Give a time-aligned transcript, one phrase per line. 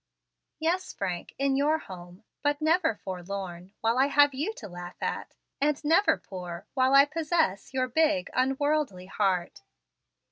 [0.57, 5.35] "Yes, Frank, in your home; but never forlorn while I have you to laugh at,
[5.61, 9.61] and never poor while I possess your big, unworldly heart."